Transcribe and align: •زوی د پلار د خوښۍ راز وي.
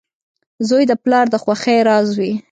•زوی 0.67 0.83
د 0.87 0.93
پلار 1.03 1.25
د 1.33 1.35
خوښۍ 1.43 1.77
راز 1.87 2.09
وي. 2.19 2.31